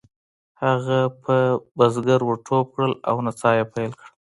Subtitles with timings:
[0.63, 1.35] هغه په
[1.77, 4.09] بزګر ور ټوپ کړل او نڅا یې پیل کړه.